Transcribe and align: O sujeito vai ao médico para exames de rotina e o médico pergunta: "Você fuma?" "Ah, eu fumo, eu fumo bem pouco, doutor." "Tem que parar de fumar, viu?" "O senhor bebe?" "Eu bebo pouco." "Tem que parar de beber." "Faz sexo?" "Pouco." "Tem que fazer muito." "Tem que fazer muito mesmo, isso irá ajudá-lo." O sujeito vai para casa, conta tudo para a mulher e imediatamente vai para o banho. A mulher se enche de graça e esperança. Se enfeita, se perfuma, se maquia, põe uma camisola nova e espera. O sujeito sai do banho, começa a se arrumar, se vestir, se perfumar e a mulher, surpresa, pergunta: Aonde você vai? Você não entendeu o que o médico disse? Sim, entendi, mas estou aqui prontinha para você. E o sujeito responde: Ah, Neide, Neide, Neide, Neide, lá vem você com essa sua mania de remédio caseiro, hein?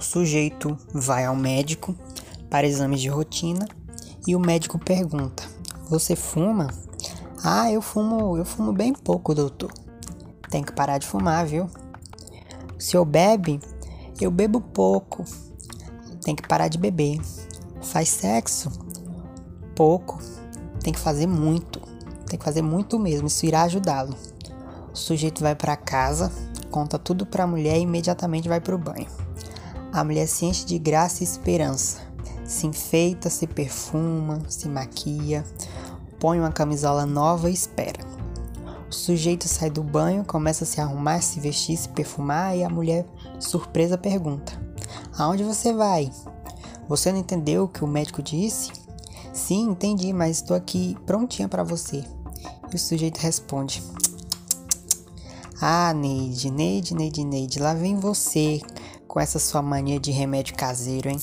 O 0.00 0.02
sujeito 0.02 0.78
vai 0.94 1.26
ao 1.26 1.36
médico 1.36 1.94
para 2.48 2.66
exames 2.66 3.02
de 3.02 3.10
rotina 3.10 3.68
e 4.26 4.34
o 4.34 4.40
médico 4.40 4.78
pergunta: 4.78 5.42
"Você 5.90 6.16
fuma?" 6.16 6.68
"Ah, 7.44 7.70
eu 7.70 7.82
fumo, 7.82 8.38
eu 8.38 8.46
fumo 8.46 8.72
bem 8.72 8.94
pouco, 8.94 9.34
doutor." 9.34 9.70
"Tem 10.48 10.64
que 10.64 10.72
parar 10.72 10.96
de 10.96 11.06
fumar, 11.06 11.44
viu?" 11.44 11.68
"O 12.78 12.80
senhor 12.80 13.04
bebe?" 13.04 13.60
"Eu 14.18 14.30
bebo 14.30 14.62
pouco." 14.62 15.22
"Tem 16.24 16.34
que 16.34 16.48
parar 16.48 16.68
de 16.68 16.78
beber." 16.78 17.20
"Faz 17.82 18.08
sexo?" 18.08 18.72
"Pouco." 19.76 20.18
"Tem 20.82 20.94
que 20.94 20.98
fazer 20.98 21.26
muito." 21.26 21.78
"Tem 22.26 22.38
que 22.38 22.44
fazer 22.44 22.62
muito 22.62 22.98
mesmo, 22.98 23.26
isso 23.26 23.44
irá 23.44 23.64
ajudá-lo." 23.64 24.16
O 24.94 24.96
sujeito 24.96 25.42
vai 25.42 25.54
para 25.54 25.76
casa, 25.76 26.32
conta 26.70 26.98
tudo 26.98 27.26
para 27.26 27.44
a 27.44 27.46
mulher 27.46 27.76
e 27.76 27.82
imediatamente 27.82 28.48
vai 28.48 28.62
para 28.62 28.74
o 28.74 28.78
banho. 28.78 29.06
A 29.92 30.04
mulher 30.04 30.28
se 30.28 30.44
enche 30.44 30.64
de 30.64 30.78
graça 30.78 31.22
e 31.22 31.26
esperança. 31.26 31.98
Se 32.44 32.66
enfeita, 32.66 33.28
se 33.28 33.46
perfuma, 33.46 34.40
se 34.48 34.68
maquia, 34.68 35.44
põe 36.18 36.38
uma 36.38 36.52
camisola 36.52 37.04
nova 37.04 37.50
e 37.50 37.54
espera. 37.54 38.04
O 38.88 38.92
sujeito 38.92 39.48
sai 39.48 39.70
do 39.70 39.82
banho, 39.82 40.24
começa 40.24 40.64
a 40.64 40.66
se 40.66 40.80
arrumar, 40.80 41.20
se 41.22 41.40
vestir, 41.40 41.76
se 41.76 41.88
perfumar 41.88 42.56
e 42.56 42.62
a 42.62 42.68
mulher, 42.68 43.06
surpresa, 43.38 43.96
pergunta: 43.96 44.52
Aonde 45.16 45.42
você 45.42 45.72
vai? 45.72 46.10
Você 46.88 47.12
não 47.12 47.18
entendeu 47.18 47.64
o 47.64 47.68
que 47.68 47.84
o 47.84 47.88
médico 47.88 48.22
disse? 48.22 48.72
Sim, 49.32 49.70
entendi, 49.70 50.12
mas 50.12 50.36
estou 50.36 50.56
aqui 50.56 50.96
prontinha 51.06 51.48
para 51.48 51.62
você. 51.62 52.04
E 52.72 52.74
o 52.74 52.78
sujeito 52.78 53.18
responde: 53.18 53.82
Ah, 55.60 55.92
Neide, 55.94 56.50
Neide, 56.50 56.94
Neide, 56.94 57.24
Neide, 57.24 57.58
lá 57.60 57.74
vem 57.74 57.96
você 57.96 58.60
com 59.10 59.18
essa 59.18 59.40
sua 59.40 59.60
mania 59.60 59.98
de 59.98 60.12
remédio 60.12 60.54
caseiro, 60.54 61.08
hein? 61.08 61.18